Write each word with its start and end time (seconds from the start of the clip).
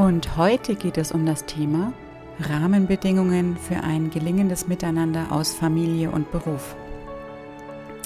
Und 0.00 0.38
heute 0.38 0.76
geht 0.76 0.96
es 0.96 1.12
um 1.12 1.26
das 1.26 1.44
Thema 1.44 1.92
Rahmenbedingungen 2.38 3.58
für 3.58 3.82
ein 3.82 4.08
gelingendes 4.08 4.66
Miteinander 4.66 5.30
aus 5.30 5.52
Familie 5.52 6.10
und 6.10 6.32
Beruf. 6.32 6.74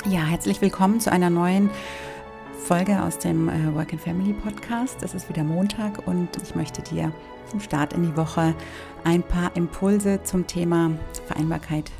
Ja, 0.04 0.24
herzlich 0.24 0.60
willkommen 0.60 0.98
zu 0.98 1.12
einer 1.12 1.30
neuen 1.30 1.70
Folge 2.58 3.00
aus 3.00 3.20
dem 3.20 3.48
äh, 3.48 3.72
Work 3.77 3.92
and 3.92 4.02
Family 4.02 4.32
Podcast. 4.32 5.04
Es 5.04 5.14
ist 5.14 5.28
wieder 5.28 5.44
Montag 5.44 6.04
und 6.08 6.30
ich 6.42 6.56
möchte 6.56 6.82
dir 6.82 7.12
zum 7.48 7.60
Start 7.60 7.92
in 7.92 8.02
die 8.02 8.16
Woche 8.16 8.56
ein 9.04 9.22
paar 9.22 9.54
Impulse 9.54 10.20
zum 10.24 10.48
Thema 10.48 10.91
Vereinbarkeit 11.28 11.92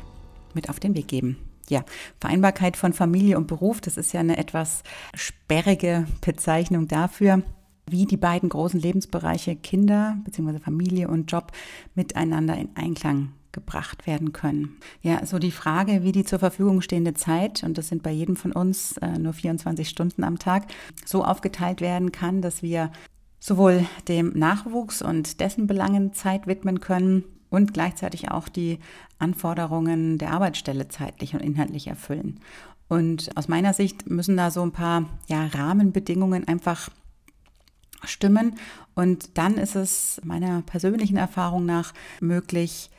mit 0.53 0.69
auf 0.69 0.81
den 0.81 0.93
Weg 0.93 1.07
geben. 1.07 1.37
Ja, 1.69 1.85
Vereinbarkeit 2.19 2.75
von 2.75 2.91
Familie 2.91 3.37
und 3.37 3.47
Beruf, 3.47 3.79
das 3.79 3.95
ist 3.95 4.11
ja 4.11 4.19
eine 4.19 4.37
etwas 4.37 4.83
sperrige 5.13 6.05
Bezeichnung 6.19 6.89
dafür, 6.89 7.43
wie 7.89 8.05
die 8.05 8.17
beiden 8.17 8.49
großen 8.49 8.79
Lebensbereiche 8.79 9.55
Kinder 9.55 10.17
bzw. 10.23 10.59
Familie 10.59 11.07
und 11.07 11.31
Job 11.31 11.51
miteinander 11.93 12.57
in 12.57 12.69
Einklang 12.75 13.33
gebracht 13.51 14.05
werden 14.05 14.33
können. 14.33 14.77
Ja, 15.01 15.25
so 15.25 15.39
die 15.39 15.51
Frage, 15.51 16.03
wie 16.03 16.11
die 16.11 16.25
zur 16.25 16.39
Verfügung 16.39 16.81
stehende 16.81 17.13
Zeit, 17.13 17.63
und 17.63 17.77
das 17.77 17.87
sind 17.87 18.03
bei 18.03 18.11
jedem 18.11 18.35
von 18.35 18.51
uns 18.51 18.97
äh, 18.97 19.17
nur 19.17 19.33
24 19.33 19.87
Stunden 19.87 20.23
am 20.23 20.37
Tag, 20.37 20.67
so 21.05 21.23
aufgeteilt 21.23 21.79
werden 21.79 22.11
kann, 22.11 22.41
dass 22.41 22.61
wir 22.61 22.91
sowohl 23.39 23.85
dem 24.07 24.33
Nachwuchs 24.37 25.01
und 25.01 25.39
dessen 25.39 25.67
Belangen 25.67 26.13
Zeit 26.13 26.47
widmen 26.47 26.81
können 26.81 27.23
und 27.49 27.73
gleichzeitig 27.73 28.29
auch 28.29 28.49
die 28.49 28.79
Anforderungen 29.19 30.17
der 30.17 30.31
Arbeitsstelle 30.31 30.89
zeitlich 30.89 31.33
und 31.33 31.41
inhaltlich 31.41 31.87
erfüllen. 31.87 32.41
Und 32.87 33.35
aus 33.37 33.47
meiner 33.47 33.73
Sicht 33.73 34.09
müssen 34.09 34.37
da 34.37 34.51
so 34.51 34.61
ein 34.61 34.71
paar 34.71 35.05
ja, 35.27 35.45
Rahmenbedingungen 35.45 36.47
einfach 36.47 36.89
stimmen. 38.07 38.55
Und 38.93 39.37
dann 39.37 39.57
ist 39.57 39.75
es 39.75 40.21
meiner 40.23 40.61
persönlichen 40.61 41.17
Erfahrung 41.17 41.65
nach 41.65 41.93
möglich, 42.19 42.89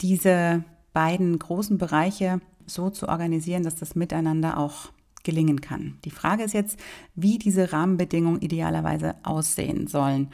diese 0.00 0.64
beiden 0.92 1.38
großen 1.38 1.78
Bereiche 1.78 2.40
so 2.66 2.90
zu 2.90 3.08
organisieren, 3.08 3.62
dass 3.62 3.76
das 3.76 3.94
miteinander 3.94 4.58
auch 4.58 4.90
gelingen 5.22 5.60
kann. 5.60 5.98
Die 6.04 6.10
Frage 6.10 6.44
ist 6.44 6.54
jetzt, 6.54 6.78
wie 7.14 7.38
diese 7.38 7.72
Rahmenbedingungen 7.72 8.40
idealerweise 8.42 9.16
aussehen 9.22 9.86
sollen. 9.86 10.28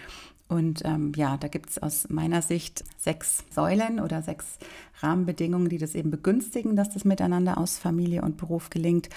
Und 0.50 0.82
ähm, 0.84 1.12
ja, 1.14 1.36
da 1.36 1.46
gibt 1.46 1.70
es 1.70 1.80
aus 1.80 2.08
meiner 2.10 2.42
Sicht 2.42 2.84
sechs 2.98 3.44
Säulen 3.50 4.00
oder 4.00 4.20
sechs 4.20 4.58
Rahmenbedingungen, 4.98 5.68
die 5.68 5.78
das 5.78 5.94
eben 5.94 6.10
begünstigen, 6.10 6.74
dass 6.74 6.90
das 6.90 7.04
Miteinander 7.04 7.56
aus 7.56 7.78
Familie 7.78 8.22
und 8.22 8.36
Beruf 8.36 8.68
gelingt. 8.68 9.08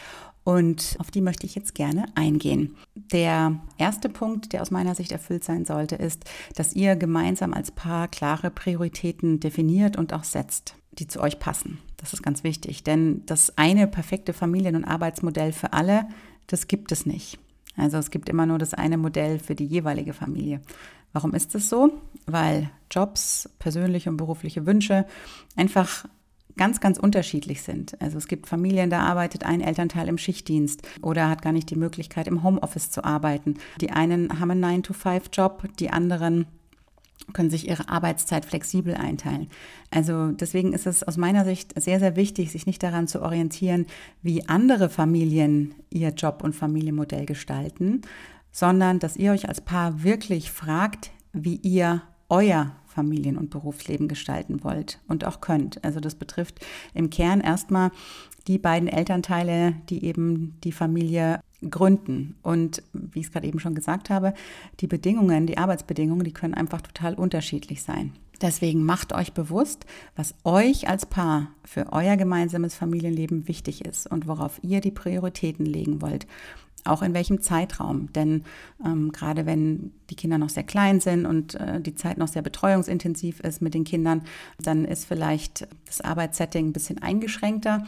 Und 0.44 0.96
auf 1.00 1.10
die 1.10 1.22
möchte 1.22 1.48
ich 1.48 1.56
jetzt 1.56 1.74
gerne 1.74 2.06
eingehen. 2.14 2.76
Der 2.96 3.60
erste 3.80 4.10
Punkt, 4.10 4.54
der 4.54 4.62
aus 4.62 4.70
meiner 4.70 4.94
Sicht 4.94 5.12
erfüllt 5.12 5.44
sein 5.44 5.66
sollte, 5.66 5.96
ist, 5.96 6.24
dass 6.56 6.76
ihr 6.76 6.96
gemeinsam 6.96 7.56
als 7.56 7.72
Paar 7.72 8.10
klare 8.10 8.52
Prioritäten 8.52 9.40
definiert 9.40 9.98
und 9.98 10.14
auch 10.14 10.26
setzt, 10.26 10.76
die 10.92 11.08
zu 11.08 11.20
euch 11.20 11.40
passen. 11.40 11.80
Das 11.98 12.14
ist 12.14 12.22
ganz 12.22 12.44
wichtig, 12.44 12.84
denn 12.84 13.26
das 13.26 13.58
eine 13.58 13.88
perfekte 13.88 14.34
Familien- 14.34 14.76
und 14.76 14.86
Arbeitsmodell 14.86 15.52
für 15.52 15.74
alle, 15.74 16.06
das 16.46 16.68
gibt 16.68 16.92
es 16.92 17.08
nicht. 17.08 17.40
Also 17.76 17.98
es 17.98 18.12
gibt 18.12 18.30
immer 18.30 18.46
nur 18.46 18.60
das 18.60 18.76
eine 18.76 18.98
Modell 18.98 19.40
für 19.40 19.56
die 19.56 19.66
jeweilige 19.66 20.14
Familie. 20.14 20.62
Warum 21.14 21.34
ist 21.34 21.56
das 21.56 21.70
so? 21.70 21.92
Weil 22.26 22.70
Jobs, 22.92 23.50
persönliche 23.60 24.10
und 24.10 24.18
berufliche 24.18 24.66
Wünsche 24.66 25.06
einfach 25.56 26.06
ganz, 26.58 26.80
ganz 26.80 27.00
unterschiedlich 27.00 27.62
sind. 27.62 28.00
Also 28.02 28.18
es 28.18 28.28
gibt 28.28 28.48
Familien, 28.48 28.90
da 28.90 29.02
arbeitet 29.02 29.44
ein 29.44 29.62
Elternteil 29.62 30.08
im 30.08 30.18
Schichtdienst 30.18 30.82
oder 31.02 31.30
hat 31.30 31.42
gar 31.42 31.54
nicht 31.54 31.70
die 31.70 31.76
Möglichkeit, 31.76 32.28
im 32.28 32.44
Homeoffice 32.44 32.92
zu 32.92 33.04
arbeiten. 33.04 33.56
Die 33.82 33.92
einen 33.92 34.40
haben 34.40 34.52
einen 34.52 34.84
9-to-5-Job, 34.84 35.78
die 35.80 35.90
anderen 35.90 36.46
können 37.32 37.50
sich 37.50 37.70
ihre 37.70 37.88
Arbeitszeit 37.88 38.44
flexibel 38.46 38.96
einteilen. 38.96 39.48
Also 39.92 40.32
deswegen 40.32 40.74
ist 40.74 40.86
es 40.86 41.04
aus 41.04 41.16
meiner 41.16 41.46
Sicht 41.46 41.80
sehr, 41.82 42.00
sehr 42.00 42.16
wichtig, 42.18 42.52
sich 42.52 42.66
nicht 42.66 42.84
daran 42.84 43.08
zu 43.08 43.22
orientieren, 43.22 43.86
wie 44.22 44.48
andere 44.50 44.90
Familien 44.90 45.74
ihr 45.90 46.10
Job- 46.10 46.44
und 46.44 46.54
Familienmodell 46.54 47.26
gestalten, 47.26 48.02
sondern 48.54 49.00
dass 49.00 49.18
ihr 49.18 49.34
euch 49.34 49.50
als 49.50 49.60
Paar 49.60 50.04
wirklich 50.04 50.52
fragt, 50.52 51.12
wie 51.34 51.56
ihr 51.58 52.04
euer 52.30 52.72
Familien- 52.86 53.38
und 53.38 53.50
Berufsleben 53.50 54.08
gestalten 54.08 54.64
wollt 54.64 55.00
und 55.08 55.26
auch 55.26 55.42
könnt. 55.42 55.84
Also 55.84 56.00
das 56.00 56.16
betrifft 56.16 56.66
im 56.94 57.10
Kern 57.10 57.42
erstmal 57.42 57.92
die 58.48 58.60
beiden 58.60 58.88
Elternteile, 58.88 59.74
die 59.90 60.06
eben 60.06 60.58
die 60.64 60.72
Familie 60.72 61.40
gründen. 61.70 62.36
Und 62.44 62.84
wie 62.94 63.20
ich 63.20 63.28
es 63.28 63.32
gerade 63.32 63.48
eben 63.48 63.60
schon 63.60 63.76
gesagt 63.76 64.10
habe, 64.10 64.34
die 64.80 64.88
Bedingungen, 64.88 65.48
die 65.48 65.58
Arbeitsbedingungen, 65.58 66.24
die 66.24 66.34
können 66.34 66.54
einfach 66.54 66.82
total 66.82 67.16
unterschiedlich 67.16 67.82
sein. 67.82 68.14
Deswegen 68.42 68.84
macht 68.84 69.14
euch 69.14 69.34
bewusst, 69.34 69.86
was 70.16 70.36
euch 70.44 70.90
als 70.90 71.06
Paar 71.06 71.52
für 71.64 71.94
euer 71.94 72.18
gemeinsames 72.18 72.76
Familienleben 72.76 73.48
wichtig 73.48 73.86
ist 73.86 74.06
und 74.12 74.28
worauf 74.28 74.60
ihr 74.62 74.82
die 74.82 74.92
Prioritäten 74.92 75.66
legen 75.66 76.02
wollt 76.02 76.28
auch 76.86 77.02
in 77.02 77.14
welchem 77.14 77.42
Zeitraum. 77.42 78.12
Denn 78.14 78.44
ähm, 78.86 79.12
gerade 79.12 79.46
wenn 79.46 79.92
die 80.10 80.16
Kinder 80.16 80.38
noch 80.38 80.50
sehr 80.50 80.64
klein 80.64 81.00
sind 81.00 81.26
und 81.26 81.56
äh, 81.56 81.80
die 81.82 81.96
Zeit 81.96 82.18
noch 82.18 82.28
sehr 82.28 82.42
betreuungsintensiv 82.42 83.40
ist 83.40 83.62
mit 83.62 83.74
den 83.74 83.84
Kindern, 83.84 84.24
dann 84.60 84.86
ist 84.86 85.06
vielleicht 85.06 85.68
das 85.86 86.02
Arbeitssetting 86.02 86.68
ein 86.68 86.74
bisschen 86.74 87.02
eingeschränkter 87.02 87.86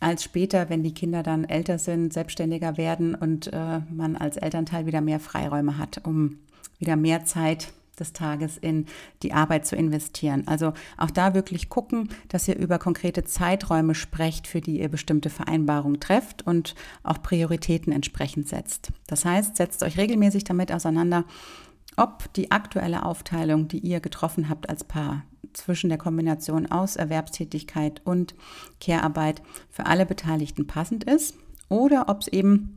als 0.00 0.24
später, 0.24 0.68
wenn 0.68 0.82
die 0.82 0.94
Kinder 0.94 1.22
dann 1.22 1.44
älter 1.44 1.78
sind, 1.78 2.12
selbstständiger 2.12 2.76
werden 2.76 3.14
und 3.14 3.52
äh, 3.52 3.80
man 3.88 4.16
als 4.16 4.36
Elternteil 4.36 4.86
wieder 4.86 5.00
mehr 5.00 5.20
Freiräume 5.20 5.78
hat, 5.78 6.00
um 6.04 6.38
wieder 6.80 6.96
mehr 6.96 7.24
Zeit 7.24 7.72
des 7.98 8.12
Tages 8.12 8.56
in 8.56 8.86
die 9.22 9.32
Arbeit 9.32 9.66
zu 9.66 9.76
investieren. 9.76 10.44
Also 10.46 10.72
auch 10.96 11.10
da 11.10 11.34
wirklich 11.34 11.68
gucken, 11.68 12.08
dass 12.28 12.48
ihr 12.48 12.56
über 12.56 12.78
konkrete 12.78 13.24
Zeiträume 13.24 13.94
sprecht, 13.94 14.46
für 14.46 14.60
die 14.60 14.80
ihr 14.80 14.88
bestimmte 14.88 15.30
Vereinbarungen 15.30 16.00
trefft 16.00 16.46
und 16.46 16.74
auch 17.02 17.22
Prioritäten 17.22 17.92
entsprechend 17.92 18.48
setzt. 18.48 18.92
Das 19.06 19.24
heißt, 19.24 19.56
setzt 19.56 19.82
euch 19.82 19.98
regelmäßig 19.98 20.44
damit 20.44 20.72
auseinander, 20.72 21.24
ob 21.96 22.32
die 22.34 22.50
aktuelle 22.50 23.04
Aufteilung, 23.04 23.68
die 23.68 23.78
ihr 23.78 24.00
getroffen 24.00 24.48
habt 24.48 24.70
als 24.70 24.84
Paar 24.84 25.24
zwischen 25.52 25.90
der 25.90 25.98
Kombination 25.98 26.70
aus 26.70 26.96
Erwerbstätigkeit 26.96 28.00
und 28.04 28.34
Care-Arbeit 28.80 29.42
für 29.70 29.86
alle 29.86 30.06
Beteiligten 30.06 30.66
passend 30.66 31.04
ist 31.04 31.36
oder 31.68 32.08
ob 32.08 32.22
es 32.22 32.28
eben 32.28 32.76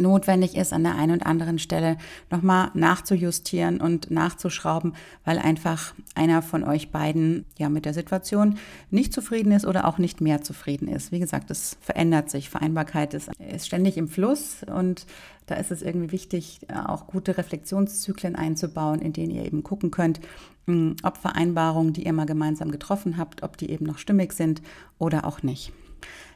notwendig 0.00 0.56
ist, 0.56 0.72
an 0.72 0.82
der 0.82 0.96
einen 0.96 1.12
und 1.12 1.26
anderen 1.26 1.58
Stelle 1.58 1.96
nochmal 2.30 2.70
nachzujustieren 2.74 3.80
und 3.80 4.10
nachzuschrauben, 4.10 4.94
weil 5.24 5.38
einfach 5.38 5.94
einer 6.14 6.42
von 6.42 6.64
euch 6.64 6.90
beiden 6.90 7.44
ja 7.58 7.68
mit 7.68 7.84
der 7.84 7.94
Situation 7.94 8.58
nicht 8.90 9.12
zufrieden 9.12 9.52
ist 9.52 9.66
oder 9.66 9.86
auch 9.86 9.98
nicht 9.98 10.20
mehr 10.20 10.42
zufrieden 10.42 10.88
ist. 10.88 11.12
Wie 11.12 11.20
gesagt, 11.20 11.50
es 11.50 11.76
verändert 11.80 12.30
sich. 12.30 12.50
Vereinbarkeit 12.50 13.14
ist, 13.14 13.30
ist 13.38 13.66
ständig 13.66 13.96
im 13.96 14.08
Fluss 14.08 14.64
und 14.64 15.06
da 15.46 15.56
ist 15.56 15.72
es 15.72 15.82
irgendwie 15.82 16.12
wichtig, 16.12 16.60
auch 16.86 17.08
gute 17.08 17.36
Reflexionszyklen 17.36 18.36
einzubauen, 18.36 19.00
in 19.00 19.12
denen 19.12 19.32
ihr 19.32 19.44
eben 19.44 19.64
gucken 19.64 19.90
könnt, 19.90 20.20
hm, 20.66 20.94
ob 21.02 21.16
Vereinbarungen, 21.16 21.92
die 21.92 22.04
ihr 22.04 22.12
mal 22.12 22.26
gemeinsam 22.26 22.70
getroffen 22.70 23.16
habt, 23.16 23.42
ob 23.42 23.56
die 23.56 23.70
eben 23.70 23.84
noch 23.84 23.98
stimmig 23.98 24.32
sind 24.32 24.62
oder 24.98 25.24
auch 25.24 25.42
nicht. 25.42 25.72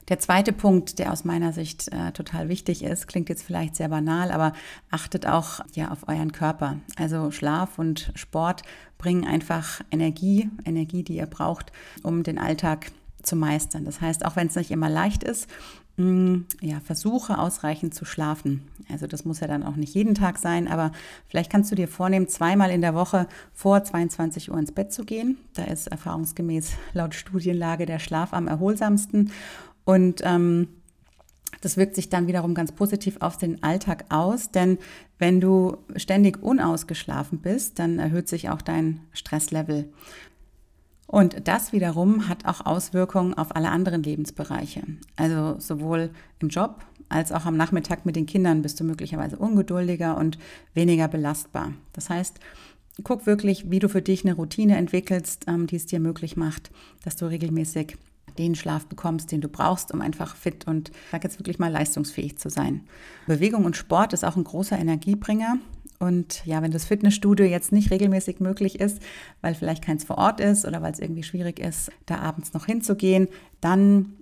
Der 0.08 0.18
zweite 0.18 0.52
Punkt, 0.52 0.98
der 0.98 1.12
aus 1.12 1.24
meiner 1.24 1.52
Sicht 1.52 1.88
äh, 1.92 2.12
total 2.12 2.48
wichtig 2.48 2.82
ist, 2.82 3.08
klingt 3.08 3.28
jetzt 3.30 3.42
vielleicht 3.42 3.74
sehr 3.76 3.88
banal, 3.88 4.30
aber 4.30 4.52
achtet 4.90 5.26
auch 5.26 5.60
ja 5.74 5.90
auf 5.90 6.08
euren 6.08 6.32
Körper. 6.32 6.76
Also 6.96 7.30
Schlaf 7.30 7.78
und 7.78 8.12
Sport 8.14 8.62
bringen 8.98 9.26
einfach 9.26 9.80
Energie, 9.90 10.50
Energie, 10.64 11.02
die 11.02 11.16
ihr 11.16 11.26
braucht, 11.26 11.72
um 12.02 12.22
den 12.22 12.38
Alltag 12.38 12.90
zu 13.22 13.36
meistern. 13.36 13.84
Das 13.84 14.00
heißt, 14.00 14.26
auch 14.26 14.36
wenn 14.36 14.48
es 14.48 14.56
nicht 14.56 14.70
immer 14.70 14.90
leicht 14.90 15.22
ist, 15.24 15.48
mm, 15.96 16.40
ja, 16.60 16.80
versuche 16.80 17.38
ausreichend 17.38 17.94
zu 17.94 18.04
schlafen. 18.04 18.68
Also 18.90 19.06
das 19.06 19.24
muss 19.24 19.40
ja 19.40 19.46
dann 19.46 19.62
auch 19.62 19.76
nicht 19.76 19.94
jeden 19.94 20.14
Tag 20.14 20.36
sein, 20.36 20.68
aber 20.68 20.92
vielleicht 21.28 21.50
kannst 21.50 21.70
du 21.70 21.74
dir 21.74 21.88
vornehmen, 21.88 22.28
zweimal 22.28 22.70
in 22.70 22.82
der 22.82 22.94
Woche 22.94 23.26
vor 23.54 23.82
22 23.82 24.50
Uhr 24.50 24.58
ins 24.58 24.72
Bett 24.72 24.92
zu 24.92 25.04
gehen. 25.04 25.38
Da 25.54 25.64
ist 25.64 25.86
erfahrungsgemäß 25.86 26.74
laut 26.92 27.14
Studienlage 27.14 27.86
der 27.86 27.98
Schlaf 27.98 28.34
am 28.34 28.48
erholsamsten. 28.48 29.32
Und 29.84 30.22
ähm, 30.24 30.68
das 31.60 31.76
wirkt 31.76 31.94
sich 31.94 32.10
dann 32.10 32.26
wiederum 32.26 32.54
ganz 32.54 32.72
positiv 32.72 33.16
auf 33.20 33.38
den 33.38 33.62
Alltag 33.62 34.04
aus, 34.10 34.50
denn 34.50 34.78
wenn 35.18 35.40
du 35.40 35.78
ständig 35.96 36.42
unausgeschlafen 36.42 37.38
bist, 37.38 37.78
dann 37.78 37.98
erhöht 37.98 38.28
sich 38.28 38.50
auch 38.50 38.60
dein 38.60 39.00
Stresslevel. 39.12 39.88
Und 41.06 41.46
das 41.48 41.72
wiederum 41.72 42.28
hat 42.28 42.44
auch 42.44 42.66
Auswirkungen 42.66 43.34
auf 43.34 43.54
alle 43.54 43.70
anderen 43.70 44.02
Lebensbereiche. 44.02 44.82
Also 45.16 45.56
sowohl 45.58 46.10
im 46.40 46.48
Job 46.48 46.84
als 47.08 47.32
auch 47.32 47.46
am 47.46 47.56
Nachmittag 47.56 48.04
mit 48.04 48.16
den 48.16 48.26
Kindern 48.26 48.62
bist 48.62 48.80
du 48.80 48.84
möglicherweise 48.84 49.38
ungeduldiger 49.38 50.16
und 50.16 50.38
weniger 50.72 51.08
belastbar. 51.08 51.72
Das 51.92 52.10
heißt, 52.10 52.40
guck 53.04 53.26
wirklich, 53.26 53.70
wie 53.70 53.78
du 53.78 53.88
für 53.88 54.02
dich 54.02 54.24
eine 54.24 54.34
Routine 54.34 54.76
entwickelst, 54.76 55.44
ähm, 55.46 55.66
die 55.66 55.76
es 55.76 55.86
dir 55.86 56.00
möglich 56.00 56.36
macht, 56.36 56.70
dass 57.04 57.16
du 57.16 57.26
regelmäßig 57.26 57.96
den 58.38 58.54
Schlaf 58.54 58.86
bekommst, 58.86 59.32
den 59.32 59.40
du 59.40 59.48
brauchst, 59.48 59.92
um 59.92 60.00
einfach 60.00 60.36
fit 60.36 60.66
und, 60.66 60.90
sag 61.10 61.24
jetzt 61.24 61.38
wirklich 61.38 61.58
mal, 61.58 61.70
leistungsfähig 61.70 62.38
zu 62.38 62.50
sein. 62.50 62.82
Bewegung 63.26 63.64
und 63.64 63.76
Sport 63.76 64.12
ist 64.12 64.24
auch 64.24 64.36
ein 64.36 64.44
großer 64.44 64.78
Energiebringer. 64.78 65.58
Und 66.00 66.44
ja, 66.44 66.60
wenn 66.60 66.72
das 66.72 66.84
Fitnessstudio 66.84 67.46
jetzt 67.46 67.72
nicht 67.72 67.90
regelmäßig 67.90 68.40
möglich 68.40 68.80
ist, 68.80 69.00
weil 69.40 69.54
vielleicht 69.54 69.84
keins 69.84 70.04
vor 70.04 70.18
Ort 70.18 70.40
ist 70.40 70.66
oder 70.66 70.82
weil 70.82 70.92
es 70.92 70.98
irgendwie 70.98 71.22
schwierig 71.22 71.60
ist, 71.60 71.90
da 72.06 72.18
abends 72.18 72.52
noch 72.52 72.66
hinzugehen, 72.66 73.28
dann 73.60 74.14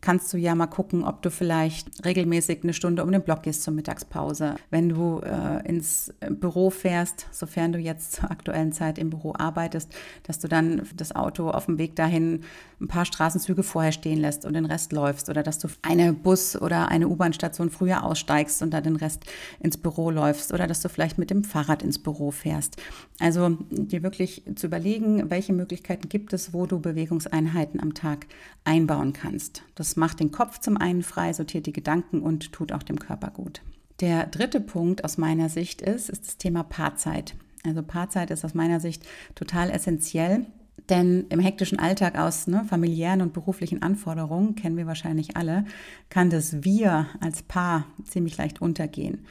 kannst 0.00 0.32
du 0.32 0.38
ja 0.38 0.54
mal 0.54 0.66
gucken, 0.66 1.04
ob 1.04 1.22
du 1.22 1.30
vielleicht 1.30 2.04
regelmäßig 2.04 2.62
eine 2.62 2.72
Stunde 2.72 3.02
um 3.02 3.12
den 3.12 3.22
Block 3.22 3.42
gehst 3.42 3.62
zur 3.62 3.74
Mittagspause. 3.74 4.54
Wenn 4.70 4.88
du 4.88 5.20
äh, 5.20 5.66
ins 5.68 6.12
Büro 6.28 6.70
fährst, 6.70 7.26
sofern 7.30 7.72
du 7.72 7.78
jetzt 7.78 8.12
zur 8.12 8.30
aktuellen 8.30 8.72
Zeit 8.72 8.98
im 8.98 9.10
Büro 9.10 9.34
arbeitest, 9.36 9.92
dass 10.22 10.38
du 10.38 10.48
dann 10.48 10.82
das 10.94 11.14
Auto 11.14 11.50
auf 11.50 11.66
dem 11.66 11.78
Weg 11.78 11.96
dahin 11.96 12.42
ein 12.80 12.88
paar 12.88 13.04
Straßenzüge 13.04 13.62
vorher 13.62 13.92
stehen 13.92 14.18
lässt 14.18 14.44
und 14.46 14.54
den 14.54 14.64
Rest 14.64 14.92
läufst 14.92 15.28
oder 15.28 15.42
dass 15.42 15.58
du 15.58 15.68
eine 15.82 16.12
Bus- 16.12 16.60
oder 16.60 16.88
eine 16.88 17.08
U-Bahn-Station 17.08 17.70
früher 17.70 18.04
aussteigst 18.04 18.62
und 18.62 18.70
dann 18.70 18.84
den 18.84 18.96
Rest 18.96 19.24
ins 19.60 19.76
Büro 19.76 20.10
läufst 20.10 20.52
oder 20.52 20.66
dass 20.66 20.80
du 20.80 20.88
vielleicht 20.88 21.18
mit 21.18 21.30
dem 21.30 21.44
Fahrrad 21.44 21.82
ins 21.82 21.98
Büro 21.98 22.30
fährst. 22.30 22.76
Also 23.18 23.58
dir 23.70 24.02
wirklich 24.02 24.42
zu 24.54 24.66
überlegen, 24.66 25.28
welche 25.30 25.52
Möglichkeiten 25.52 26.08
gibt 26.08 26.32
es, 26.32 26.54
wo 26.54 26.66
du 26.66 26.80
Bewegungseinheiten 26.80 27.80
am 27.80 27.92
Tag 27.92 28.26
einbauen 28.64 29.12
kannst. 29.12 29.62
Das 29.74 29.89
macht 29.96 30.20
den 30.20 30.30
Kopf 30.30 30.58
zum 30.58 30.76
einen 30.76 31.02
frei, 31.02 31.32
sortiert 31.32 31.66
die 31.66 31.72
Gedanken 31.72 32.20
und 32.22 32.52
tut 32.52 32.72
auch 32.72 32.82
dem 32.82 32.98
Körper 32.98 33.30
gut. 33.30 33.62
Der 34.00 34.26
dritte 34.26 34.60
Punkt 34.60 35.04
aus 35.04 35.18
meiner 35.18 35.48
Sicht 35.48 35.82
ist, 35.82 36.08
ist 36.08 36.26
das 36.26 36.36
Thema 36.38 36.62
Paarzeit. 36.62 37.34
Also 37.64 37.82
Paarzeit 37.82 38.30
ist 38.30 38.44
aus 38.44 38.54
meiner 38.54 38.80
Sicht 38.80 39.06
total 39.34 39.70
essentiell, 39.70 40.46
denn 40.88 41.26
im 41.28 41.40
hektischen 41.40 41.78
Alltag 41.78 42.18
aus 42.18 42.46
ne, 42.46 42.64
familiären 42.64 43.20
und 43.20 43.32
beruflichen 43.32 43.82
Anforderungen, 43.82 44.54
kennen 44.54 44.76
wir 44.76 44.86
wahrscheinlich 44.86 45.36
alle, 45.36 45.64
kann 46.08 46.30
das 46.30 46.64
Wir 46.64 47.06
als 47.20 47.42
Paar 47.42 47.86
ziemlich 48.04 48.36
leicht 48.38 48.62
untergehen. 48.62 49.26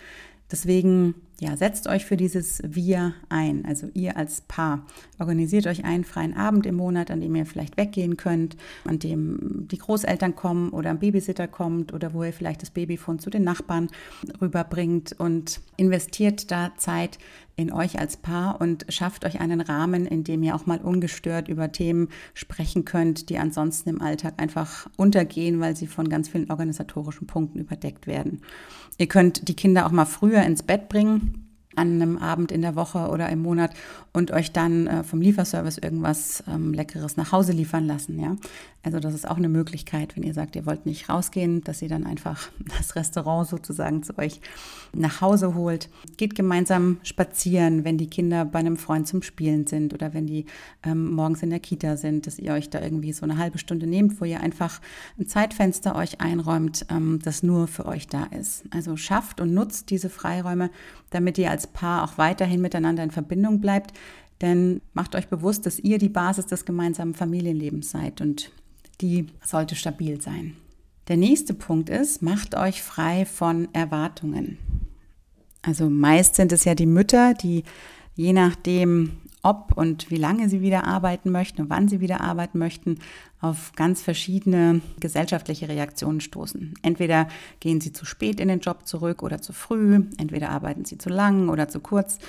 Deswegen 0.51 1.15
ja, 1.41 1.55
setzt 1.55 1.87
euch 1.87 2.05
für 2.05 2.17
dieses 2.17 2.61
Wir 2.65 3.13
ein, 3.29 3.63
also 3.65 3.87
ihr 3.93 4.17
als 4.17 4.41
Paar. 4.41 4.85
Organisiert 5.19 5.67
euch 5.67 5.85
einen 5.85 6.03
freien 6.03 6.35
Abend 6.35 6.65
im 6.65 6.75
Monat, 6.75 7.11
an 7.11 7.21
dem 7.21 7.33
ihr 7.33 7.45
vielleicht 7.45 7.77
weggehen 7.77 8.17
könnt, 8.17 8.57
an 8.83 8.99
dem 8.99 9.67
die 9.69 9.77
Großeltern 9.77 10.35
kommen 10.35 10.69
oder 10.71 10.89
ein 10.89 10.99
Babysitter 10.99 11.47
kommt 11.47 11.93
oder 11.93 12.13
wo 12.13 12.23
ihr 12.23 12.33
vielleicht 12.33 12.61
das 12.61 12.71
Babyfon 12.71 13.19
zu 13.19 13.29
den 13.29 13.43
Nachbarn 13.43 13.87
rüberbringt 14.41 15.15
und 15.17 15.61
investiert 15.77 16.51
da 16.51 16.73
Zeit 16.75 17.19
in 17.55 17.73
euch 17.73 17.99
als 17.99 18.15
Paar 18.15 18.61
und 18.61 18.85
schafft 18.87 19.25
euch 19.25 19.41
einen 19.41 19.59
Rahmen, 19.59 20.05
in 20.05 20.23
dem 20.23 20.43
ihr 20.43 20.55
auch 20.55 20.65
mal 20.65 20.79
ungestört 20.79 21.49
über 21.49 21.71
Themen 21.71 22.07
sprechen 22.33 22.85
könnt, 22.85 23.29
die 23.29 23.37
ansonsten 23.37 23.89
im 23.89 24.01
Alltag 24.01 24.35
einfach 24.37 24.89
untergehen, 24.95 25.59
weil 25.59 25.75
sie 25.75 25.87
von 25.87 26.07
ganz 26.07 26.29
vielen 26.29 26.49
organisatorischen 26.49 27.27
Punkten 27.27 27.59
überdeckt 27.59 28.07
werden. 28.07 28.41
Ihr 28.97 29.07
könnt 29.07 29.47
die 29.49 29.55
Kinder 29.55 29.85
auch 29.85 29.91
mal 29.91 30.05
früher 30.05 30.41
ins 30.43 30.63
Bett 30.63 30.87
bringen 30.87 31.28
an 31.75 32.01
einem 32.01 32.17
Abend 32.17 32.51
in 32.51 32.61
der 32.61 32.75
Woche 32.75 33.09
oder 33.09 33.29
im 33.29 33.41
Monat 33.41 33.71
und 34.11 34.31
euch 34.31 34.51
dann 34.51 34.87
äh, 34.87 35.03
vom 35.03 35.21
Lieferservice 35.21 35.77
irgendwas 35.77 36.43
ähm, 36.47 36.73
Leckeres 36.73 37.15
nach 37.15 37.31
Hause 37.31 37.51
liefern 37.51 37.85
lassen. 37.85 38.19
Ja? 38.19 38.35
Also 38.81 38.99
das 38.99 39.13
ist 39.13 39.29
auch 39.29 39.37
eine 39.37 39.49
Möglichkeit, 39.49 40.15
wenn 40.15 40.23
ihr 40.23 40.33
sagt, 40.33 40.55
ihr 40.55 40.65
wollt 40.65 40.85
nicht 40.85 41.09
rausgehen, 41.09 41.61
dass 41.63 41.81
ihr 41.81 41.89
dann 41.89 42.05
einfach 42.05 42.49
das 42.77 42.95
Restaurant 42.95 43.47
sozusagen 43.47 44.03
zu 44.03 44.17
euch 44.17 44.41
nach 44.93 45.21
Hause 45.21 45.53
holt. 45.53 45.89
Geht 46.17 46.35
gemeinsam 46.35 46.97
spazieren, 47.03 47.83
wenn 47.83 47.97
die 47.97 48.09
Kinder 48.09 48.45
bei 48.45 48.59
einem 48.59 48.77
Freund 48.77 49.07
zum 49.07 49.21
Spielen 49.21 49.67
sind 49.67 49.93
oder 49.93 50.13
wenn 50.13 50.25
die 50.25 50.45
ähm, 50.83 51.11
morgens 51.11 51.43
in 51.43 51.49
der 51.49 51.59
Kita 51.59 51.97
sind, 51.97 52.25
dass 52.25 52.39
ihr 52.39 52.53
euch 52.53 52.69
da 52.69 52.81
irgendwie 52.81 53.13
so 53.13 53.23
eine 53.23 53.37
halbe 53.37 53.59
Stunde 53.59 53.85
nehmt, 53.85 54.19
wo 54.19 54.25
ihr 54.25 54.41
einfach 54.41 54.81
ein 55.19 55.27
Zeitfenster 55.27 55.95
euch 55.95 56.21
einräumt, 56.21 56.85
ähm, 56.89 57.19
das 57.23 57.43
nur 57.43 57.67
für 57.67 57.85
euch 57.85 58.07
da 58.07 58.23
ist. 58.23 58.63
Also 58.71 58.97
schafft 58.97 59.39
und 59.39 59.53
nutzt 59.53 59.89
diese 59.91 60.09
Freiräume, 60.09 60.71
damit 61.11 61.37
ihr 61.37 61.51
als 61.51 61.58
Paar 61.67 62.03
auch 62.03 62.17
weiterhin 62.17 62.61
miteinander 62.61 63.03
in 63.03 63.11
Verbindung 63.11 63.61
bleibt. 63.61 63.93
Denn 64.41 64.81
macht 64.93 65.15
euch 65.15 65.27
bewusst, 65.27 65.65
dass 65.65 65.79
ihr 65.79 65.97
die 65.97 66.09
Basis 66.09 66.45
des 66.45 66.65
gemeinsamen 66.65 67.13
Familienlebens 67.13 67.91
seid 67.91 68.21
und 68.21 68.51
die 69.01 69.27
sollte 69.43 69.75
stabil 69.75 70.21
sein. 70.21 70.55
Der 71.07 71.17
nächste 71.17 71.53
Punkt 71.53 71.89
ist, 71.89 72.21
macht 72.21 72.55
euch 72.55 72.83
frei 72.83 73.25
von 73.25 73.67
Erwartungen. 73.73 74.57
Also 75.61 75.89
meist 75.89 76.35
sind 76.35 76.51
es 76.51 76.63
ja 76.63 76.75
die 76.75 76.85
Mütter, 76.85 77.33
die 77.33 77.63
je 78.15 78.33
nachdem, 78.33 79.17
ob 79.41 79.75
und 79.75 80.11
wie 80.11 80.17
lange 80.17 80.49
sie 80.49 80.61
wieder 80.61 80.85
arbeiten 80.85 81.31
möchten 81.31 81.63
und 81.63 81.69
wann 81.69 81.87
sie 81.87 81.99
wieder 81.99 82.21
arbeiten 82.21 82.59
möchten, 82.59 82.99
auf 83.41 83.71
ganz 83.75 84.01
verschiedene 84.01 84.81
gesellschaftliche 84.99 85.69
Reaktionen 85.69 86.21
stoßen. 86.21 86.73
Entweder 86.81 87.27
gehen 87.59 87.79
sie 87.79 87.93
zu 87.93 88.05
spät 88.05 88.39
in 88.39 88.47
den 88.47 88.59
Job 88.59 88.85
zurück 88.85 89.23
oder 89.23 89.41
zu 89.41 89.53
früh, 89.53 90.03
entweder 90.17 90.49
arbeiten 90.49 90.85
sie 90.85 90.97
zu 90.97 91.09
lang 91.09 91.49
oder 91.49 91.69
zu 91.69 91.79
kurz. 91.79 92.19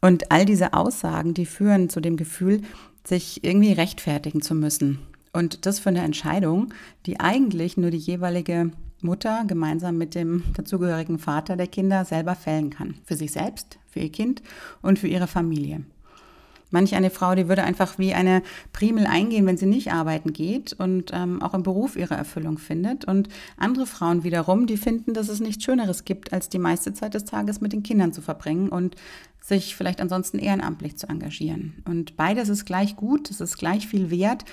Und 0.00 0.30
all 0.30 0.44
diese 0.44 0.74
Aussagen, 0.74 1.34
die 1.34 1.46
führen 1.46 1.88
zu 1.88 2.00
dem 2.00 2.16
Gefühl, 2.16 2.62
sich 3.04 3.42
irgendwie 3.42 3.72
rechtfertigen 3.72 4.42
zu 4.42 4.54
müssen 4.54 4.98
und 5.32 5.66
das 5.66 5.78
für 5.78 5.88
eine 5.88 6.02
Entscheidung, 6.02 6.72
die 7.06 7.20
eigentlich 7.20 7.76
nur 7.76 7.90
die 7.90 7.98
jeweilige 7.98 8.70
Mutter 9.00 9.44
gemeinsam 9.46 9.96
mit 9.96 10.14
dem 10.14 10.42
dazugehörigen 10.54 11.18
Vater 11.18 11.56
der 11.56 11.68
Kinder 11.68 12.04
selber 12.04 12.34
fällen 12.34 12.70
kann. 12.70 12.96
Für 13.04 13.16
sich 13.16 13.32
selbst, 13.32 13.78
für 13.86 14.00
ihr 14.00 14.12
Kind 14.12 14.42
und 14.82 14.98
für 14.98 15.08
ihre 15.08 15.28
Familie. 15.28 15.84
Manch 16.70 16.94
eine 16.94 17.10
Frau, 17.10 17.34
die 17.34 17.48
würde 17.48 17.64
einfach 17.64 17.98
wie 17.98 18.12
eine 18.12 18.42
Primel 18.72 19.06
eingehen, 19.06 19.46
wenn 19.46 19.56
sie 19.56 19.66
nicht 19.66 19.92
arbeiten 19.92 20.32
geht 20.32 20.74
und 20.74 21.12
ähm, 21.14 21.42
auch 21.42 21.54
im 21.54 21.62
Beruf 21.62 21.96
ihre 21.96 22.14
Erfüllung 22.14 22.58
findet. 22.58 23.06
Und 23.06 23.28
andere 23.56 23.86
Frauen 23.86 24.22
wiederum, 24.22 24.66
die 24.66 24.76
finden, 24.76 25.14
dass 25.14 25.28
es 25.28 25.40
nichts 25.40 25.64
Schöneres 25.64 26.04
gibt, 26.04 26.32
als 26.32 26.48
die 26.48 26.58
meiste 26.58 26.92
Zeit 26.92 27.14
des 27.14 27.24
Tages 27.24 27.60
mit 27.60 27.72
den 27.72 27.82
Kindern 27.82 28.12
zu 28.12 28.20
verbringen 28.20 28.68
und 28.68 28.96
sich 29.40 29.76
vielleicht 29.76 30.00
ansonsten 30.00 30.38
ehrenamtlich 30.38 30.98
zu 30.98 31.08
engagieren. 31.08 31.82
Und 31.86 32.16
beides 32.16 32.50
ist 32.50 32.66
gleich 32.66 32.96
gut, 32.96 33.30
es 33.30 33.40
ist 33.40 33.56
gleich 33.56 33.88
viel 33.88 34.10
wert 34.10 34.44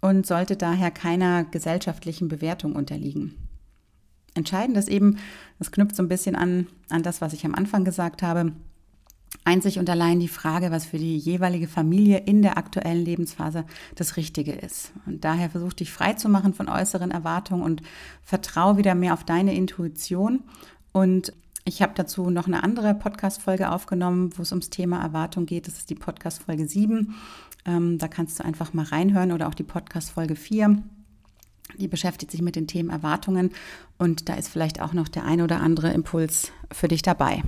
und 0.00 0.26
sollte 0.26 0.56
daher 0.56 0.90
keiner 0.90 1.44
gesellschaftlichen 1.44 2.28
Bewertung 2.28 2.74
unterliegen. 2.74 3.36
Entscheidend 4.34 4.76
ist 4.76 4.88
eben, 4.88 5.18
das 5.58 5.70
knüpft 5.70 5.96
so 5.96 6.02
ein 6.02 6.08
bisschen 6.08 6.36
an, 6.36 6.66
an 6.88 7.02
das, 7.02 7.20
was 7.20 7.32
ich 7.32 7.44
am 7.44 7.54
Anfang 7.54 7.84
gesagt 7.84 8.22
habe, 8.22 8.52
einzig 9.44 9.78
und 9.78 9.88
allein 9.88 10.20
die 10.20 10.28
Frage, 10.28 10.70
was 10.70 10.86
für 10.86 10.98
die 10.98 11.16
jeweilige 11.16 11.68
Familie 11.68 12.18
in 12.18 12.42
der 12.42 12.58
aktuellen 12.58 13.04
Lebensphase 13.04 13.64
das 13.94 14.16
Richtige 14.16 14.52
ist. 14.52 14.92
Und 15.06 15.24
daher 15.24 15.50
versuch 15.50 15.72
dich 15.72 15.92
frei 15.92 16.12
zu 16.14 16.28
machen 16.28 16.54
von 16.54 16.68
äußeren 16.68 17.10
Erwartungen 17.10 17.62
und 17.62 17.82
vertraue 18.22 18.76
wieder 18.76 18.94
mehr 18.94 19.14
auf 19.14 19.24
deine 19.24 19.54
Intuition. 19.54 20.42
Und 20.92 21.32
ich 21.64 21.82
habe 21.82 21.92
dazu 21.94 22.30
noch 22.30 22.46
eine 22.46 22.62
andere 22.62 22.94
Podcast-Folge 22.94 23.70
aufgenommen, 23.70 24.30
wo 24.36 24.42
es 24.42 24.52
ums 24.52 24.70
Thema 24.70 25.02
Erwartung 25.02 25.46
geht. 25.46 25.66
Das 25.66 25.76
ist 25.76 25.90
die 25.90 25.94
Podcast-Folge 25.94 26.66
7. 26.66 27.14
Ähm, 27.66 27.98
da 27.98 28.08
kannst 28.08 28.38
du 28.38 28.44
einfach 28.44 28.72
mal 28.72 28.86
reinhören 28.86 29.32
oder 29.32 29.48
auch 29.48 29.54
die 29.54 29.62
Podcast-Folge 29.62 30.36
4. 30.36 30.82
Die 31.78 31.88
beschäftigt 31.88 32.32
sich 32.32 32.42
mit 32.42 32.56
den 32.56 32.66
Themen 32.66 32.90
Erwartungen 32.90 33.50
und 33.98 34.28
da 34.28 34.34
ist 34.34 34.48
vielleicht 34.48 34.80
auch 34.80 34.92
noch 34.92 35.08
der 35.08 35.24
ein 35.24 35.40
oder 35.40 35.60
andere 35.60 35.92
Impuls 35.92 36.50
für 36.72 36.88
dich 36.88 37.02
dabei. 37.02 37.42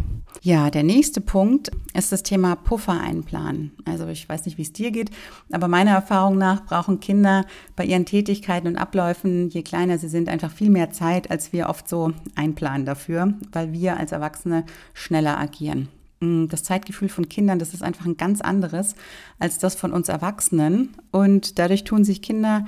Ja, 0.44 0.70
der 0.70 0.82
nächste 0.82 1.20
Punkt 1.20 1.70
ist 1.94 2.10
das 2.10 2.24
Thema 2.24 2.56
Puffer 2.56 3.00
einplanen. 3.00 3.70
Also 3.84 4.08
ich 4.08 4.28
weiß 4.28 4.44
nicht, 4.44 4.58
wie 4.58 4.62
es 4.62 4.72
dir 4.72 4.90
geht, 4.90 5.12
aber 5.52 5.68
meiner 5.68 5.92
Erfahrung 5.92 6.36
nach 6.36 6.64
brauchen 6.64 6.98
Kinder 6.98 7.46
bei 7.76 7.84
ihren 7.84 8.06
Tätigkeiten 8.06 8.66
und 8.66 8.76
Abläufen, 8.76 9.50
je 9.50 9.62
kleiner 9.62 9.98
sie 9.98 10.08
sind, 10.08 10.28
einfach 10.28 10.50
viel 10.50 10.68
mehr 10.68 10.90
Zeit, 10.90 11.30
als 11.30 11.52
wir 11.52 11.68
oft 11.68 11.88
so 11.88 12.12
einplanen 12.34 12.84
dafür, 12.84 13.34
weil 13.52 13.72
wir 13.72 13.98
als 13.98 14.10
Erwachsene 14.10 14.64
schneller 14.94 15.38
agieren. 15.38 15.86
Mm, 16.18 16.48
das 16.48 16.64
Zeitgefühl 16.64 17.08
von 17.08 17.28
Kindern, 17.28 17.60
das 17.60 17.72
ist 17.72 17.84
einfach 17.84 18.04
ein 18.04 18.16
ganz 18.16 18.40
anderes 18.40 18.96
als 19.38 19.58
das 19.58 19.76
von 19.76 19.92
uns 19.92 20.08
Erwachsenen. 20.08 20.96
Und 21.12 21.60
dadurch 21.60 21.84
tun 21.84 22.02
sich 22.02 22.20
Kinder 22.20 22.66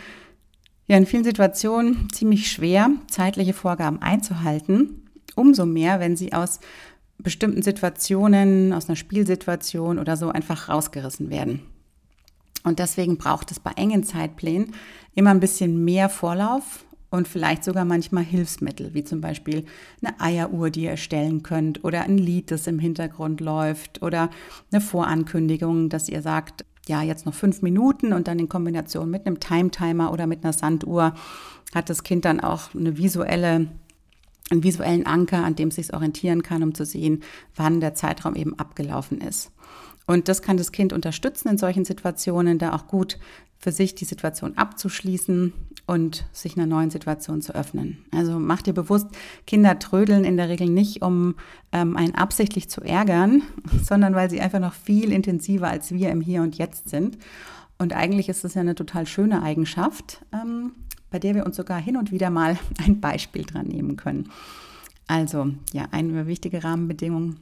ja 0.86 0.96
in 0.96 1.06
vielen 1.06 1.24
Situationen 1.24 2.08
ziemlich 2.12 2.52
schwer, 2.52 2.90
zeitliche 3.08 3.52
Vorgaben 3.52 4.00
einzuhalten. 4.00 5.00
Umso 5.34 5.66
mehr, 5.66 5.98
wenn 5.98 6.16
sie 6.16 6.32
aus 6.32 6.60
bestimmten 7.18 7.62
Situationen, 7.62 8.72
aus 8.72 8.88
einer 8.88 8.96
Spielsituation 8.96 9.98
oder 9.98 10.16
so 10.16 10.30
einfach 10.30 10.68
rausgerissen 10.68 11.30
werden. 11.30 11.60
Und 12.64 12.78
deswegen 12.78 13.18
braucht 13.18 13.50
es 13.50 13.60
bei 13.60 13.72
engen 13.76 14.04
Zeitplänen 14.04 14.72
immer 15.14 15.30
ein 15.30 15.40
bisschen 15.40 15.84
mehr 15.84 16.08
Vorlauf 16.08 16.84
und 17.10 17.28
vielleicht 17.28 17.62
sogar 17.62 17.84
manchmal 17.84 18.24
Hilfsmittel, 18.24 18.94
wie 18.94 19.04
zum 19.04 19.20
Beispiel 19.20 19.64
eine 20.02 20.18
Eieruhr, 20.20 20.70
die 20.70 20.84
ihr 20.84 20.90
erstellen 20.90 21.42
könnt 21.42 21.84
oder 21.84 22.02
ein 22.02 22.18
Lied, 22.18 22.50
das 22.50 22.66
im 22.66 22.78
Hintergrund 22.78 23.40
läuft 23.40 24.02
oder 24.02 24.30
eine 24.72 24.80
Vorankündigung, 24.80 25.90
dass 25.90 26.08
ihr 26.08 26.22
sagt, 26.22 26.64
ja, 26.88 27.02
jetzt 27.02 27.24
noch 27.24 27.34
fünf 27.34 27.62
Minuten 27.62 28.12
und 28.12 28.28
dann 28.28 28.38
in 28.38 28.48
Kombination 28.48 29.10
mit 29.10 29.26
einem 29.26 29.40
Time-Timer 29.40 30.12
oder 30.12 30.26
mit 30.26 30.42
einer 30.42 30.52
Sanduhr 30.52 31.14
hat 31.74 31.88
das 31.88 32.02
Kind 32.02 32.24
dann 32.24 32.40
auch 32.40 32.74
eine 32.74 32.96
visuelle 32.96 33.68
einen 34.50 34.62
visuellen 34.62 35.06
Anker, 35.06 35.44
an 35.44 35.56
dem 35.56 35.68
es 35.68 35.76
sich 35.76 35.92
orientieren 35.94 36.42
kann, 36.42 36.62
um 36.62 36.74
zu 36.74 36.84
sehen, 36.84 37.22
wann 37.56 37.80
der 37.80 37.94
Zeitraum 37.94 38.36
eben 38.36 38.58
abgelaufen 38.58 39.20
ist. 39.20 39.50
Und 40.06 40.28
das 40.28 40.42
kann 40.42 40.56
das 40.56 40.72
Kind 40.72 40.92
unterstützen 40.92 41.48
in 41.48 41.58
solchen 41.58 41.84
Situationen, 41.84 42.58
da 42.58 42.74
auch 42.74 42.86
gut 42.86 43.18
für 43.58 43.72
sich 43.72 43.94
die 43.94 44.04
Situation 44.04 44.58
abzuschließen 44.58 45.54
und 45.86 46.26
sich 46.32 46.56
einer 46.56 46.66
neuen 46.66 46.90
Situation 46.90 47.40
zu 47.40 47.54
öffnen. 47.54 48.04
Also 48.10 48.38
mach 48.38 48.60
dir 48.60 48.74
bewusst, 48.74 49.06
Kinder 49.46 49.78
trödeln 49.78 50.24
in 50.24 50.36
der 50.36 50.50
Regel 50.50 50.68
nicht, 50.68 51.00
um 51.02 51.36
ähm, 51.72 51.96
einen 51.96 52.14
absichtlich 52.14 52.68
zu 52.68 52.82
ärgern, 52.82 53.42
sondern 53.82 54.14
weil 54.14 54.28
sie 54.28 54.40
einfach 54.40 54.60
noch 54.60 54.74
viel 54.74 55.12
intensiver 55.12 55.68
als 55.68 55.92
wir 55.92 56.10
im 56.10 56.20
Hier 56.20 56.42
und 56.42 56.56
Jetzt 56.56 56.90
sind. 56.90 57.18
Und 57.78 57.94
eigentlich 57.94 58.28
ist 58.28 58.44
es 58.44 58.54
ja 58.54 58.60
eine 58.60 58.74
total 58.74 59.06
schöne 59.06 59.42
Eigenschaft, 59.42 60.24
ähm, 60.32 60.72
bei 61.14 61.20
der 61.20 61.36
wir 61.36 61.46
uns 61.46 61.54
sogar 61.54 61.80
hin 61.80 61.96
und 61.96 62.10
wieder 62.10 62.28
mal 62.28 62.58
ein 62.84 62.98
Beispiel 62.98 63.44
dran 63.44 63.68
nehmen 63.68 63.96
können. 63.96 64.30
Also 65.06 65.46
ja, 65.72 65.86
eine 65.92 66.26
wichtige 66.26 66.64
Rahmenbedingung 66.64 67.36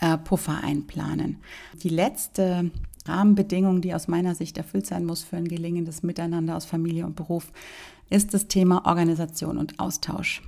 äh, 0.00 0.18
Puffer 0.18 0.64
einplanen. 0.64 1.36
Die 1.80 1.90
letzte 1.90 2.72
Rahmenbedingung, 3.06 3.82
die 3.82 3.94
aus 3.94 4.08
meiner 4.08 4.34
Sicht 4.34 4.58
erfüllt 4.58 4.86
sein 4.86 5.04
muss 5.04 5.22
für 5.22 5.36
ein 5.36 5.46
gelingendes 5.46 6.02
Miteinander 6.02 6.56
aus 6.56 6.64
Familie 6.64 7.06
und 7.06 7.14
Beruf, 7.14 7.52
ist 8.10 8.34
das 8.34 8.48
Thema 8.48 8.84
Organisation 8.84 9.58
und 9.58 9.78
Austausch. 9.78 10.42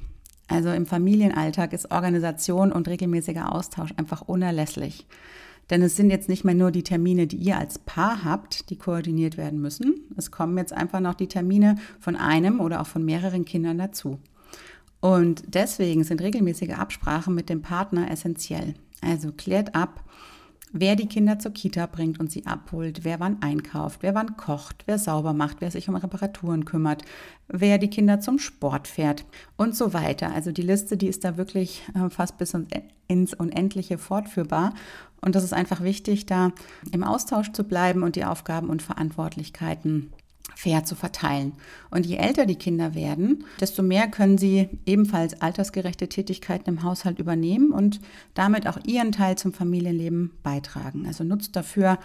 Also 0.48 0.72
im 0.72 0.86
Familienalltag 0.86 1.72
ist 1.72 1.92
Organisation 1.92 2.72
und 2.72 2.88
regelmäßiger 2.88 3.54
Austausch 3.54 3.94
einfach 3.96 4.22
unerlässlich. 4.22 5.06
Denn 5.70 5.82
es 5.82 5.96
sind 5.96 6.10
jetzt 6.10 6.28
nicht 6.28 6.44
mehr 6.44 6.54
nur 6.54 6.70
die 6.70 6.82
Termine, 6.82 7.26
die 7.26 7.36
ihr 7.36 7.58
als 7.58 7.78
Paar 7.78 8.24
habt, 8.24 8.70
die 8.70 8.76
koordiniert 8.76 9.36
werden 9.36 9.60
müssen. 9.60 9.94
Es 10.16 10.30
kommen 10.30 10.58
jetzt 10.58 10.72
einfach 10.72 11.00
noch 11.00 11.14
die 11.14 11.28
Termine 11.28 11.76
von 12.00 12.16
einem 12.16 12.60
oder 12.60 12.80
auch 12.80 12.86
von 12.86 13.04
mehreren 13.04 13.44
Kindern 13.44 13.78
dazu. 13.78 14.18
Und 15.00 15.42
deswegen 15.46 16.04
sind 16.04 16.22
regelmäßige 16.22 16.70
Absprachen 16.70 17.34
mit 17.34 17.48
dem 17.48 17.62
Partner 17.62 18.10
essentiell. 18.10 18.74
Also 19.02 19.32
klärt 19.32 19.74
ab, 19.74 20.02
wer 20.74 20.96
die 20.96 21.06
Kinder 21.06 21.38
zur 21.38 21.52
Kita 21.52 21.86
bringt 21.86 22.18
und 22.18 22.30
sie 22.30 22.46
abholt, 22.46 23.04
wer 23.04 23.20
wann 23.20 23.40
einkauft, 23.40 24.02
wer 24.02 24.14
wann 24.14 24.36
kocht, 24.36 24.82
wer 24.86 24.98
sauber 24.98 25.32
macht, 25.32 25.60
wer 25.60 25.70
sich 25.70 25.88
um 25.88 25.94
Reparaturen 25.94 26.64
kümmert, 26.64 27.04
wer 27.46 27.78
die 27.78 27.88
Kinder 27.88 28.20
zum 28.20 28.40
Sport 28.40 28.88
fährt 28.88 29.24
und 29.56 29.76
so 29.76 29.94
weiter. 29.94 30.34
Also 30.34 30.50
die 30.50 30.62
Liste, 30.62 30.96
die 30.96 31.06
ist 31.06 31.24
da 31.24 31.36
wirklich 31.36 31.84
äh, 31.94 32.10
fast 32.10 32.38
bis 32.38 32.54
ins 33.06 33.34
Unendliche 33.34 33.98
fortführbar. 33.98 34.74
Und 35.20 35.36
das 35.36 35.44
ist 35.44 35.54
einfach 35.54 35.82
wichtig, 35.82 36.26
da 36.26 36.50
im 36.90 37.04
Austausch 37.04 37.52
zu 37.52 37.64
bleiben 37.64 38.02
und 38.02 38.16
die 38.16 38.24
Aufgaben 38.24 38.68
und 38.68 38.82
Verantwortlichkeiten 38.82 40.12
fair 40.54 40.84
zu 40.84 40.94
verteilen. 40.94 41.52
Und 41.90 42.06
je 42.06 42.16
älter 42.16 42.46
die 42.46 42.56
Kinder 42.56 42.94
werden, 42.94 43.44
desto 43.60 43.82
mehr 43.82 44.08
können 44.08 44.38
sie 44.38 44.68
ebenfalls 44.86 45.40
altersgerechte 45.40 46.08
Tätigkeiten 46.08 46.68
im 46.68 46.82
Haushalt 46.82 47.18
übernehmen 47.18 47.70
und 47.70 48.00
damit 48.34 48.66
auch 48.66 48.78
ihren 48.84 49.12
Teil 49.12 49.36
zum 49.36 49.52
Familienleben 49.52 50.30
beitragen. 50.42 51.06
Also 51.06 51.24
nutzt 51.24 51.56
dafür 51.56 51.98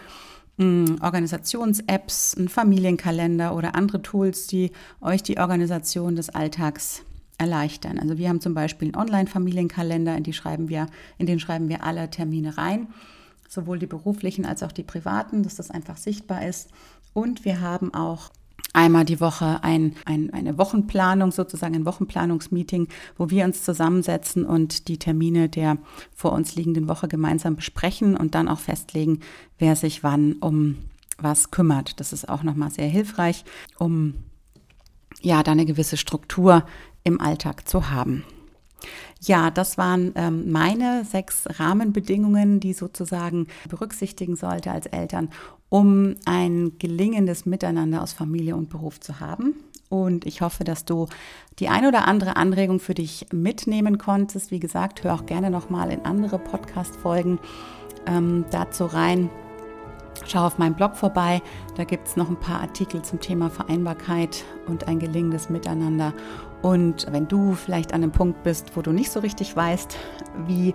hm, 0.58 0.98
Organisations-Apps, 1.02 2.36
einen 2.38 2.50
Familienkalender 2.50 3.56
oder 3.56 3.76
andere 3.76 4.02
Tools, 4.02 4.48
die 4.48 4.72
euch 5.00 5.24
die 5.24 5.38
Organisation 5.38 6.16
des 6.16 6.30
Alltags 6.30 7.04
erleichtern. 7.38 7.98
Also 7.98 8.18
wir 8.18 8.30
haben 8.30 8.42
zum 8.42 8.54
Beispiel 8.54 8.90
einen 8.90 9.02
Online-Familienkalender, 9.02 10.16
in, 10.16 10.24
in 10.26 11.26
den 11.26 11.40
schreiben 11.40 11.70
wir 11.70 11.84
alle 11.84 12.10
Termine 12.10 12.58
rein, 12.58 12.88
sowohl 13.48 13.80
die 13.80 13.88
beruflichen 13.88 14.46
als 14.46 14.62
auch 14.62 14.74
die 14.74 14.84
privaten, 14.84 15.44
dass 15.44 15.56
das 15.56 15.72
einfach 15.72 15.98
sichtbar 15.98 16.46
ist. 16.46 16.70
Und 17.14 17.46
wir 17.46 17.62
haben 17.62 17.94
auch 17.94 18.30
einmal 18.74 19.06
die 19.06 19.20
Woche 19.20 19.64
ein, 19.64 19.96
ein, 20.06 20.32
eine 20.34 20.58
Wochenplanung, 20.58 21.32
sozusagen 21.32 21.76
ein 21.76 21.86
Wochenplanungsmeeting, 21.86 22.88
wo 23.18 23.30
wir 23.30 23.46
uns 23.46 23.64
zusammensetzen 23.64 24.46
und 24.46 24.88
die 24.88 25.00
Termine 25.00 25.50
der 25.50 25.78
vor 26.14 26.34
uns 26.34 26.56
liegenden 26.56 26.88
Woche 26.88 27.08
gemeinsam 27.08 27.56
besprechen 27.56 28.16
und 28.16 28.36
dann 28.36 28.48
auch 28.48 28.60
festlegen, 28.60 29.20
wer 29.58 29.76
sich 29.76 30.04
wann 30.04 30.34
um 30.34 30.78
was 31.18 31.52
kümmert. 31.52 32.00
Das 32.00 32.14
ist 32.14 32.30
auch 32.30 32.44
nochmal 32.44 32.72
sehr 32.72 32.88
hilfreich, 32.88 33.44
um 33.78 34.14
ja, 35.22 35.44
da 35.44 35.52
eine 35.52 35.66
gewisse 35.66 35.98
Struktur 35.98 36.64
im 37.04 37.20
Alltag 37.20 37.68
zu 37.68 37.90
haben. 37.90 38.24
Ja, 39.22 39.52
das 39.52 39.78
waren 39.78 40.14
ähm, 40.16 40.50
meine 40.50 41.04
sechs 41.04 41.44
Rahmenbedingungen, 41.60 42.62
die 42.62 42.72
sozusagen 42.72 43.48
berücksichtigen 43.68 44.38
sollte 44.38 44.72
als 44.72 44.86
Eltern, 44.86 45.30
um 45.70 46.16
ein 46.26 46.74
gelingendes 46.80 47.46
Miteinander 47.46 48.02
aus 48.02 48.14
Familie 48.14 48.56
und 48.56 48.70
Beruf 48.70 49.00
zu 49.00 49.20
haben. 49.20 49.56
Und 49.90 50.26
ich 50.26 50.42
hoffe, 50.42 50.64
dass 50.64 50.86
du 50.86 51.08
die 51.58 51.68
ein 51.68 51.86
oder 51.86 52.08
andere 52.08 52.36
Anregung 52.36 52.80
für 52.80 52.94
dich 52.94 53.26
mitnehmen 53.32 53.98
konntest. 53.98 54.52
Wie 54.52 54.60
gesagt, 54.60 55.04
hör 55.04 55.16
auch 55.16 55.26
gerne 55.26 55.50
nochmal 55.50 55.92
in 55.92 56.06
andere 56.06 56.38
Podcast-Folgen 56.38 57.40
ähm, 58.06 58.46
dazu 58.52 58.86
rein. 58.86 59.30
Schau 60.26 60.46
auf 60.46 60.58
meinem 60.58 60.76
Blog 60.76 60.96
vorbei, 60.96 61.42
da 61.76 61.84
gibt 61.84 62.08
es 62.08 62.16
noch 62.16 62.30
ein 62.30 62.40
paar 62.40 62.62
Artikel 62.62 63.02
zum 63.02 63.20
Thema 63.20 63.50
Vereinbarkeit 63.50 64.44
und 64.68 64.88
ein 64.88 65.00
gelingendes 65.00 65.50
Miteinander. 65.50 66.14
Und 66.62 67.08
wenn 67.12 67.28
du 67.28 67.54
vielleicht 67.54 67.94
an 67.94 68.04
einem 68.04 68.12
Punkt 68.12 68.44
bist, 68.44 68.76
wo 68.76 68.82
du 68.82 68.92
nicht 68.92 69.12
so 69.12 69.22
richtig 69.22 69.56
weißt, 69.56 69.98
wie 70.46 70.74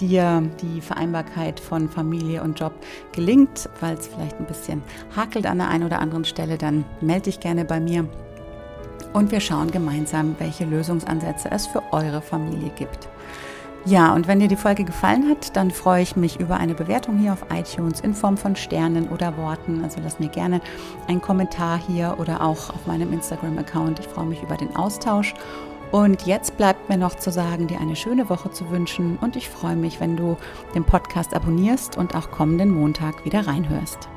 dir 0.00 0.42
die 0.60 0.80
Vereinbarkeit 0.80 1.58
von 1.58 1.88
Familie 1.88 2.42
und 2.42 2.58
Job 2.60 2.72
gelingt, 3.12 3.68
weil 3.80 3.94
es 3.96 4.06
vielleicht 4.06 4.38
ein 4.38 4.46
bisschen 4.46 4.82
hakelt 5.14 5.46
an 5.46 5.58
der 5.58 5.68
einen 5.68 5.84
oder 5.84 6.00
anderen 6.00 6.24
Stelle, 6.24 6.58
dann 6.58 6.84
melde 7.00 7.24
dich 7.24 7.40
gerne 7.40 7.64
bei 7.64 7.80
mir 7.80 8.08
und 9.12 9.30
wir 9.30 9.40
schauen 9.40 9.70
gemeinsam, 9.70 10.36
welche 10.38 10.64
Lösungsansätze 10.64 11.50
es 11.50 11.66
für 11.66 11.82
eure 11.92 12.20
Familie 12.20 12.70
gibt. 12.76 13.08
Ja, 13.86 14.12
und 14.14 14.26
wenn 14.26 14.40
dir 14.40 14.48
die 14.48 14.56
Folge 14.56 14.82
gefallen 14.82 15.28
hat, 15.28 15.56
dann 15.56 15.70
freue 15.70 16.02
ich 16.02 16.16
mich 16.16 16.40
über 16.40 16.56
eine 16.56 16.74
Bewertung 16.74 17.18
hier 17.18 17.32
auf 17.32 17.46
iTunes 17.54 18.00
in 18.00 18.14
Form 18.14 18.36
von 18.36 18.56
Sternen 18.56 19.08
oder 19.08 19.36
Worten. 19.36 19.84
Also 19.84 20.00
lass 20.02 20.18
mir 20.18 20.28
gerne 20.28 20.60
einen 21.06 21.20
Kommentar 21.20 21.78
hier 21.78 22.16
oder 22.18 22.42
auch 22.42 22.70
auf 22.70 22.84
meinem 22.88 23.12
Instagram-Account. 23.12 24.00
Ich 24.00 24.08
freue 24.08 24.26
mich 24.26 24.42
über 24.42 24.56
den 24.56 24.74
Austausch. 24.74 25.34
Und 25.92 26.26
jetzt 26.26 26.56
bleibt 26.56 26.88
mir 26.88 26.98
noch 26.98 27.14
zu 27.14 27.30
sagen, 27.30 27.68
dir 27.68 27.80
eine 27.80 27.94
schöne 27.94 28.28
Woche 28.28 28.50
zu 28.50 28.70
wünschen 28.70 29.18
und 29.20 29.36
ich 29.36 29.48
freue 29.48 29.76
mich, 29.76 30.00
wenn 30.00 30.16
du 30.16 30.36
den 30.74 30.82
Podcast 30.82 31.32
abonnierst 31.32 31.96
und 31.96 32.16
auch 32.16 32.32
kommenden 32.32 32.70
Montag 32.70 33.24
wieder 33.24 33.46
reinhörst. 33.46 34.08